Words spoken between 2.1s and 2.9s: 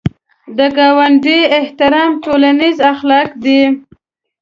ټولنیز